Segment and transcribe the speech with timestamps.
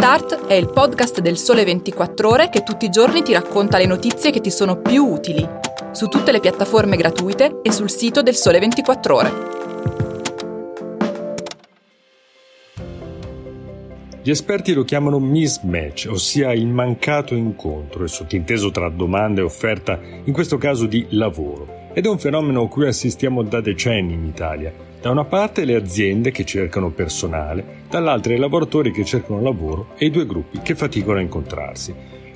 [0.00, 3.86] Start è il podcast del Sole 24 Ore che tutti i giorni ti racconta le
[3.86, 5.44] notizie che ti sono più utili,
[5.90, 9.32] su tutte le piattaforme gratuite e sul sito del Sole 24 Ore.
[14.22, 19.98] Gli esperti lo chiamano mismatch, ossia il mancato incontro, il sottinteso tra domanda e offerta,
[20.24, 21.88] in questo caso di lavoro.
[21.92, 25.76] Ed è un fenomeno a cui assistiamo da decenni in Italia da una parte le
[25.76, 30.74] aziende che cercano personale, dall'altra i lavoratori che cercano lavoro e i due gruppi che
[30.74, 31.94] faticano a incontrarsi.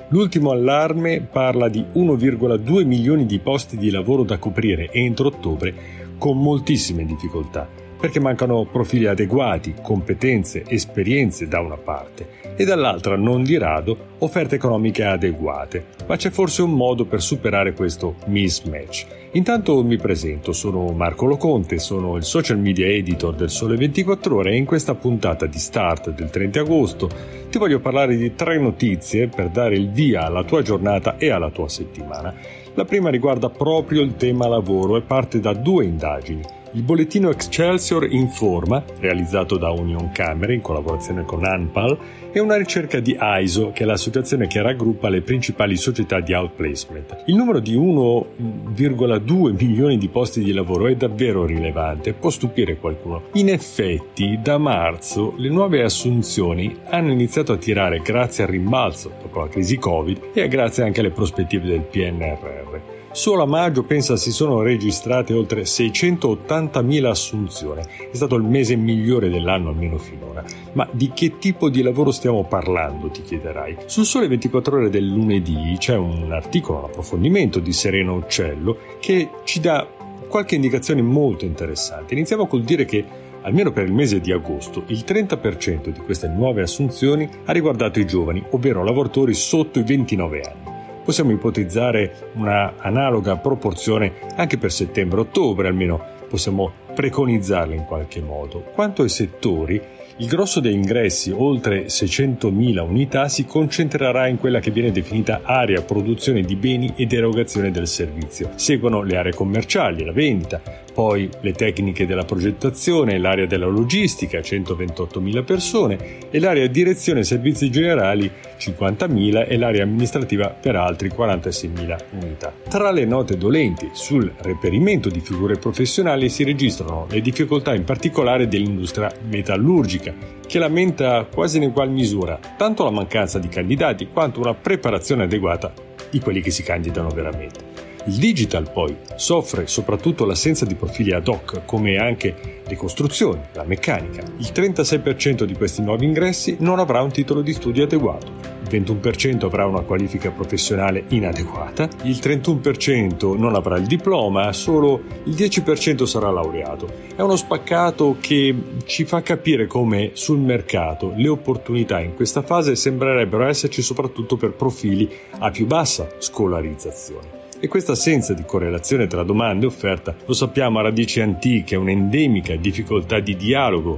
[0.09, 5.73] L'ultimo allarme parla di 1,2 milioni di posti di lavoro da coprire entro ottobre
[6.17, 7.67] con moltissime difficoltà
[8.03, 14.55] perché mancano profili adeguati, competenze, esperienze da una parte e dall'altra non di rado offerte
[14.55, 19.05] economiche adeguate, ma c'è forse un modo per superare questo mismatch.
[19.31, 24.51] Intanto mi presento, sono Marco Loconte, sono il social media editor del Sole 24 ore
[24.51, 27.09] e in questa puntata di Start del 30 agosto
[27.49, 31.51] ti voglio parlare di tre notizie per dare il via alla tua giornata e alla
[31.51, 32.35] tua settimana.
[32.73, 38.11] La prima riguarda proprio il tema lavoro e parte da due indagini il bollettino Excelsior
[38.11, 41.97] Informa, realizzato da Union Camere in collaborazione con ANPAL,
[42.31, 47.25] è una ricerca di ISO, che è l'associazione che raggruppa le principali società di outplacement.
[47.27, 53.25] Il numero di 1,2 milioni di posti di lavoro è davvero rilevante, può stupire qualcuno.
[53.33, 59.41] In effetti, da marzo le nuove assunzioni hanno iniziato a tirare grazie al rimbalzo dopo
[59.41, 63.02] la crisi Covid e grazie anche alle prospettive del PNRR.
[63.13, 67.81] Solo a maggio, pensa, si sono registrate oltre 680.000 assunzioni.
[68.11, 70.43] È stato il mese migliore dell'anno, almeno finora.
[70.71, 73.77] Ma di che tipo di lavoro stiamo parlando, ti chiederai?
[73.85, 79.29] Sul Sole 24 Ore del lunedì c'è un articolo, un approfondimento di Sereno Uccello che
[79.43, 79.87] ci dà
[80.27, 82.15] qualche indicazione molto interessante.
[82.15, 83.05] Iniziamo col dire che
[83.41, 88.07] almeno per il mese di agosto, il 30% di queste nuove assunzioni ha riguardato i
[88.07, 90.72] giovani, ovvero lavoratori sotto i 29 anni.
[91.03, 98.61] Possiamo ipotizzare una analoga proporzione anche per settembre-ottobre, almeno possiamo preconizzarla in qualche modo.
[98.73, 99.81] Quanto ai settori,
[100.17, 105.81] il grosso degli ingressi, oltre 600.000 unità, si concentrerà in quella che viene definita area
[105.81, 108.51] produzione di beni ed erogazione del servizio.
[108.55, 110.61] Seguono le aree commerciali, la vendita,
[110.93, 115.97] poi le tecniche della progettazione, l'area della logistica, 128.000 persone,
[116.29, 118.29] e l'area direzione servizi generali,
[118.59, 122.53] 50.000, e l'area amministrativa per altri 46.000 unità.
[122.69, 128.47] Tra le note dolenti sul reperimento di figure professionali si registrano le difficoltà in particolare
[128.47, 130.02] dell'industria metallurgica,
[130.45, 135.71] che lamenta quasi in ugual misura tanto la mancanza di candidati quanto una preparazione adeguata
[136.09, 137.72] di quelli che si candidano veramente.
[138.05, 143.63] Il digital poi soffre soprattutto l'assenza di profili ad hoc, come anche le costruzioni, la
[143.63, 144.23] meccanica.
[144.39, 148.29] Il 36% di questi nuovi ingressi non avrà un titolo di studio adeguato,
[148.63, 155.33] il 21% avrà una qualifica professionale inadeguata, il 31% non avrà il diploma, solo il
[155.33, 156.89] 10% sarà laureato.
[157.15, 158.53] È uno spaccato che
[158.83, 164.51] ci fa capire come sul mercato le opportunità in questa fase sembrerebbero esserci soprattutto per
[164.51, 165.09] profili
[165.39, 167.42] a più bassa scolarizzazione.
[167.63, 172.57] E questa assenza di correlazione tra domanda e offerta lo sappiamo a radici antiche, un'endemica
[172.57, 173.97] difficoltà di dialogo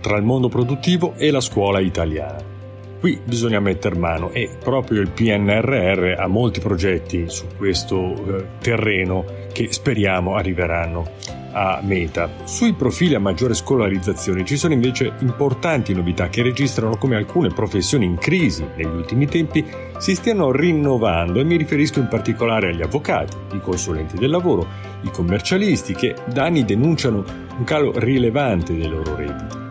[0.00, 2.42] tra il mondo produttivo e la scuola italiana.
[2.98, 9.24] Qui bisogna mettere mano e proprio il PNRR ha molti progetti su questo eh, terreno
[9.52, 11.12] che speriamo arriveranno
[11.54, 12.28] a meta.
[12.44, 18.04] Sui profili a maggiore scolarizzazione ci sono invece importanti novità che registrano come alcune professioni
[18.04, 19.64] in crisi negli ultimi tempi
[19.98, 24.66] si stiano rinnovando e mi riferisco in particolare agli avvocati, i consulenti del lavoro,
[25.02, 27.24] i commercialisti che da anni denunciano
[27.56, 29.63] un calo rilevante dei loro redditi.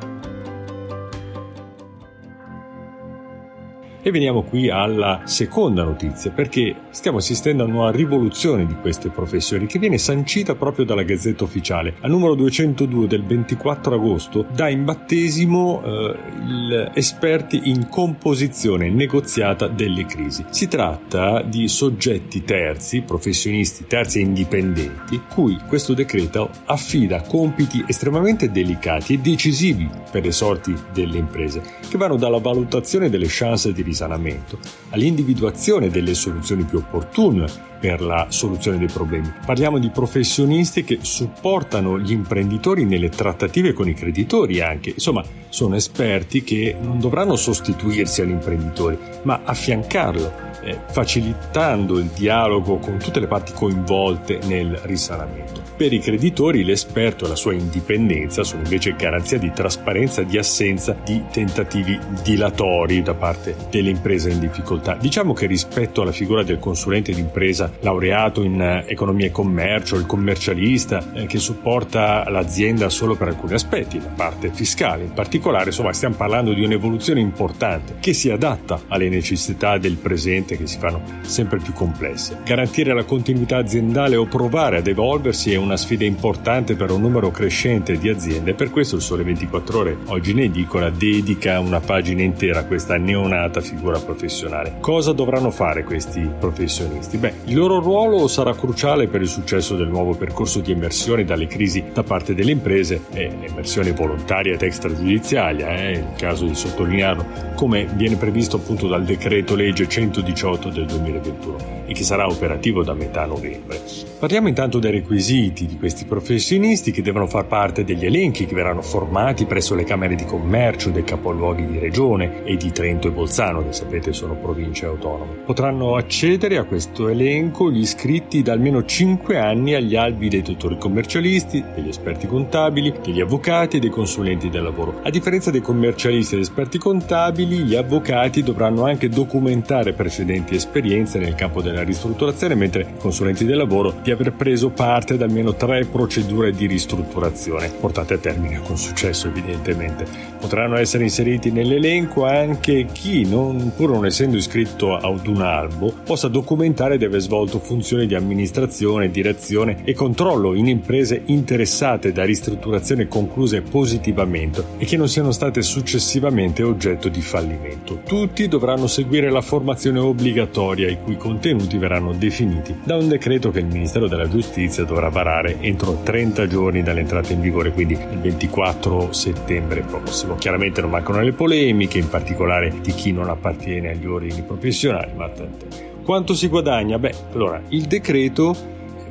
[4.06, 9.66] E veniamo qui alla seconda notizia, perché stiamo assistendo a una rivoluzione di queste professioni
[9.66, 11.96] che viene sancita proprio dalla Gazzetta Ufficiale.
[12.02, 20.06] Al numero 202 del 24 agosto dà in battesimo eh, esperti in composizione negoziata delle
[20.06, 20.44] crisi.
[20.50, 28.52] Si tratta di soggetti terzi, professionisti terzi e indipendenti, cui questo decreto affida compiti estremamente
[28.52, 33.92] delicati e decisivi per le sorti delle imprese, che vanno dalla valutazione delle chance di
[33.94, 34.58] risanamento,
[34.90, 39.30] all'individuazione delle soluzioni più opportune per la soluzione dei problemi.
[39.46, 44.92] Parliamo di professionisti che supportano gli imprenditori nelle trattative con i creditori anche.
[44.92, 52.78] Insomma, sono esperti che non dovranno sostituirsi agli imprenditori, ma affiancarlo eh, facilitando il dialogo
[52.78, 55.62] con tutte le parti coinvolte nel risanamento.
[55.76, 60.38] Per i creditori l'esperto e la sua indipendenza sono invece garanzia di trasparenza e di
[60.38, 64.96] assenza di tentativi dilatori da parte delle imprese in difficoltà.
[64.96, 70.06] Diciamo che rispetto alla figura del consulente d'impresa laureato in eh, economia e commercio, il
[70.06, 75.94] commercialista eh, che supporta l'azienda solo per alcuni aspetti, la parte fiscale in particolare, insomma
[75.94, 81.02] stiamo parlando di un'evoluzione importante che si adatta alle necessità del presente che si fanno
[81.22, 82.40] sempre più complesse.
[82.44, 87.32] Garantire la continuità aziendale o provare ad evolversi è una sfida importante per un numero
[87.32, 92.22] crescente di aziende per questo il Sole 24 Ore oggi in edicola dedica una pagina
[92.22, 94.78] intera a questa neonata figura professionale.
[94.80, 97.18] Cosa dovranno fare questi professionisti?
[97.18, 101.48] Beh, il loro ruolo sarà cruciale per il successo del nuovo percorso di emersione dalle
[101.48, 103.06] crisi da parte delle imprese?
[103.14, 107.26] E emersione volontaria ed extragiudiziaria, eh, il caso di sottolinearlo,
[107.56, 112.84] come viene previsto appunto dal decreto legge 118 2018 del 2021 e che sarà operativo
[112.84, 113.80] da metà novembre.
[114.20, 118.82] Parliamo intanto dei requisiti di questi professionisti che devono far parte degli elenchi che verranno
[118.82, 123.64] formati presso le Camere di Commercio dei capoluoghi di regione e di Trento e Bolzano,
[123.64, 125.36] che sapete sono province autonome.
[125.46, 130.78] Potranno accedere a questo elenco gli iscritti da almeno 5 anni agli albi dei dottori
[130.78, 135.00] commercialisti, degli esperti contabili, degli avvocati e dei consulenti del lavoro.
[135.04, 141.36] A differenza dei commercialisti ed esperti contabili, gli avvocati dovranno anche documentare precedenti esperienze nel
[141.36, 145.86] campo della ristrutturazione, mentre i consulenti del lavoro di aver preso parte ad almeno tre
[145.86, 150.06] procedure di ristrutturazione, portate a termine con successo evidentemente.
[150.40, 156.28] Potranno essere inseriti nell'elenco anche chi, non, pur non essendo iscritto ad un albo, possa
[156.28, 163.08] documentare di aver svolto funzioni di amministrazione, direzione e controllo in imprese interessate da ristrutturazione
[163.08, 168.02] concluse positivamente e che non siano state successivamente oggetto di fallimento.
[168.06, 173.52] Tutti dovranno seguire la formazione obbligatoria i cui contenuti contenuti verranno definiti da un decreto
[173.52, 178.20] che il Ministero della Giustizia dovrà varare entro 30 giorni dall'entrata in vigore, quindi il
[178.20, 180.36] 24 settembre prossimo.
[180.36, 185.26] Chiaramente non mancano le polemiche, in particolare di chi non appartiene agli ordini professionali, ma
[185.26, 185.92] attente.
[186.04, 187.00] Quanto si guadagna?
[187.00, 188.56] Beh, allora, il decreto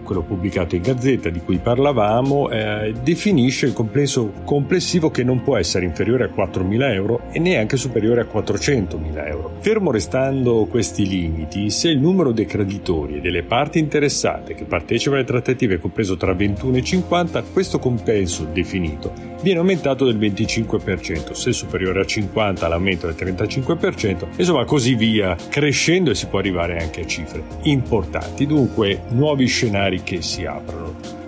[0.03, 5.57] quello pubblicato in Gazzetta di cui parlavamo, eh, definisce il complesso complessivo che non può
[5.57, 9.57] essere inferiore a 4.000 euro e neanche superiore a 400.000 euro.
[9.61, 15.17] Fermo restando questi limiti, se il numero dei creditori e delle parti interessate che partecipano
[15.17, 21.33] alle trattative è compreso tra 21 e 50, questo compenso definito viene aumentato del 25%,
[21.33, 26.79] se superiore a 50 l'aumento del 35%, insomma così via, crescendo e si può arrivare
[26.79, 31.21] anche a cifre importanti, dunque nuovi scenari che si aprono.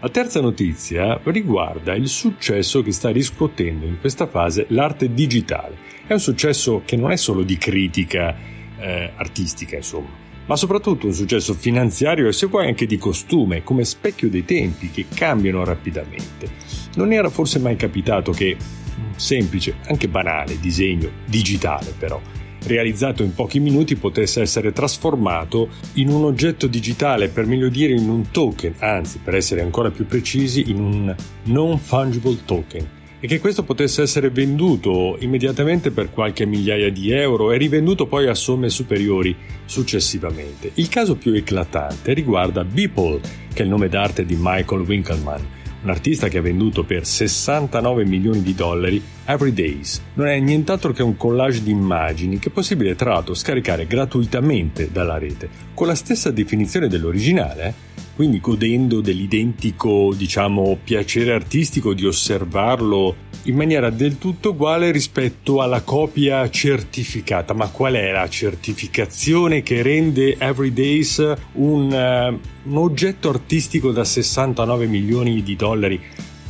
[0.00, 5.76] La terza notizia riguarda il successo che sta riscuotendo in questa fase l'arte digitale.
[6.06, 8.36] È un successo che non è solo di critica
[8.78, 13.84] eh, artistica, insomma, ma soprattutto un successo finanziario e se vuoi anche di costume, come
[13.84, 16.50] specchio dei tempi che cambiano rapidamente.
[16.94, 18.56] Non era forse mai capitato che
[18.96, 22.20] un semplice, anche banale disegno, digitale però,
[22.64, 28.08] realizzato in pochi minuti potesse essere trasformato in un oggetto digitale, per meglio dire in
[28.08, 31.14] un token, anzi per essere ancora più precisi in un
[31.44, 37.52] non fungible token e che questo potesse essere venduto immediatamente per qualche migliaia di euro
[37.52, 39.34] e rivenduto poi a somme superiori
[39.64, 40.72] successivamente.
[40.74, 43.20] Il caso più eclatante riguarda Beeple,
[43.52, 45.42] che è il nome d'arte di Michael Winkelmann,
[45.82, 50.02] un artista che ha venduto per 69 milioni di dollari Every Days.
[50.14, 54.90] Non è nient'altro che un collage di immagini che è possibile tra l'altro scaricare gratuitamente
[54.90, 57.94] dalla rete, con la stessa definizione dell'originale?
[58.16, 65.82] Quindi godendo dell'identico, diciamo, piacere artistico di osservarlo in maniera del tutto uguale rispetto alla
[65.82, 67.52] copia certificata.
[67.52, 71.18] Ma qual è la certificazione che rende Everydays
[71.52, 76.00] un, uh, un oggetto artistico da 69 milioni di dollari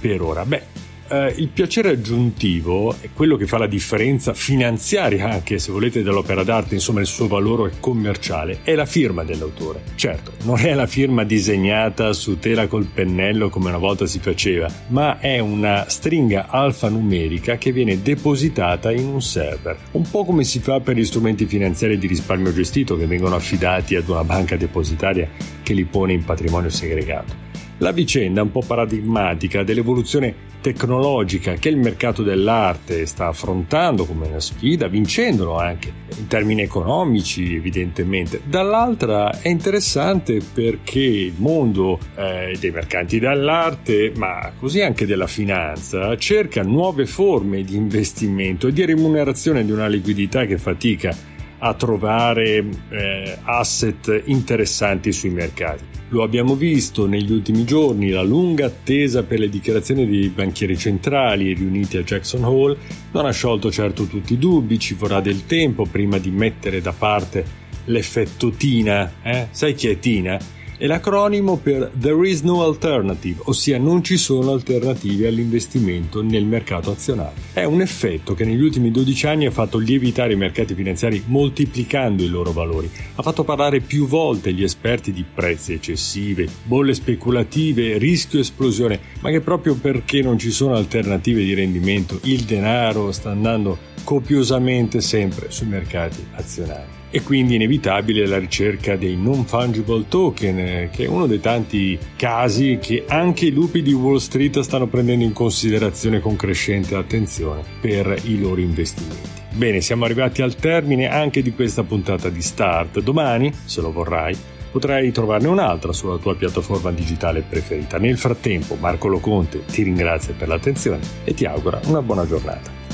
[0.01, 0.47] per ora?
[0.47, 6.03] Beh, Uh, il piacere aggiuntivo è quello che fa la differenza finanziaria anche se volete
[6.03, 9.83] dell'opera d'arte, insomma il suo valore commerciale, è la firma dell'autore.
[9.95, 14.69] Certo, non è la firma disegnata su tela col pennello come una volta si faceva,
[14.89, 20.59] ma è una stringa alfanumerica che viene depositata in un server, un po' come si
[20.59, 25.31] fa per gli strumenti finanziari di risparmio gestito che vengono affidati ad una banca depositaria
[25.63, 27.45] che li pone in patrimonio segregato.
[27.79, 30.35] la vicenda un po' paradigmatica dell'evoluzione
[30.67, 37.55] tecnologica che il mercato dell'arte sta affrontando come una sfida, vincendolo anche in termini economici
[37.55, 38.41] evidentemente.
[38.43, 46.17] Dall'altra è interessante perché il mondo eh, dei mercanti dell'arte, ma così anche della finanza,
[46.17, 51.15] cerca nuove forme di investimento e di remunerazione di una liquidità che fatica
[51.59, 55.96] a trovare eh, asset interessanti sui mercati.
[56.11, 61.53] Lo abbiamo visto negli ultimi giorni, la lunga attesa per le dichiarazioni dei banchieri centrali
[61.53, 62.77] riuniti a Jackson Hole
[63.11, 66.93] non ha sciolto certo tutti i dubbi, ci vorrà del tempo prima di mettere da
[66.93, 67.45] parte
[67.87, 69.15] l'effetto Tina.
[69.21, 69.49] Eh?
[69.51, 70.39] Sai chi è Tina?
[70.79, 76.91] È l'acronimo per There is no alternative, ossia non ci sono alternative all'investimento nel mercato
[76.91, 77.43] azionario.
[77.53, 82.23] È un effetto che negli ultimi 12 anni ha fatto lievitare i mercati finanziari moltiplicando
[82.23, 87.99] i loro valori, ha fatto parlare più volte gli esperti di prezzi eccessivi, bolle speculative,
[87.99, 93.31] rischio esplosione, ma che proprio perché non ci sono alternative di rendimento il denaro sta
[93.31, 100.59] andando copiosamente sempre sui mercati azionari e quindi inevitabile la ricerca dei non fungible token,
[100.59, 104.87] eh, che è uno dei tanti casi che anche i lupi di Wall Street stanno
[104.87, 109.45] prendendo in considerazione con crescente attenzione per i loro investimenti.
[109.55, 113.01] Bene, siamo arrivati al termine anche di questa puntata di Start.
[113.01, 114.37] Domani, se lo vorrai,
[114.71, 117.99] potrai trovarne un'altra sulla tua piattaforma digitale preferita.
[117.99, 122.86] Nel frattempo, Marco Loconte ti ringrazia per l'attenzione e ti augura una buona giornata.